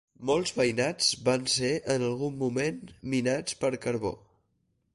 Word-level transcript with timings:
Molts 0.27 0.53
veïnats 0.59 1.09
van 1.27 1.43
ser 1.55 1.69
en 1.95 2.07
algun 2.07 2.39
moment 2.39 2.81
minats 3.15 3.59
per 3.61 3.71
carbó. 3.85 4.15